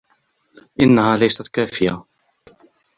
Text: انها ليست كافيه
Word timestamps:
انها 0.79 1.15
ليست 1.15 1.47
كافيه 1.47 2.05